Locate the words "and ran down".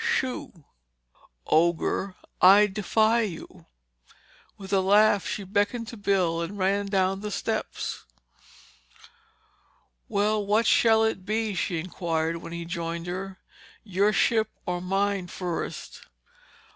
6.40-7.18